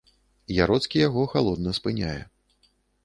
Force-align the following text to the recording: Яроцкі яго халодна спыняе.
Яроцкі 0.63 1.03
яго 1.07 1.25
халодна 1.33 1.77
спыняе. 1.79 2.19